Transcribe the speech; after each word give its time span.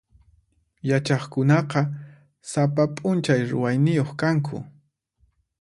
Yachaqkunaqa 0.89 1.81
sapa 2.51 2.83
p'unchay 2.95 3.41
ruwayniyuq 3.49 4.11
kanku. 4.19 4.57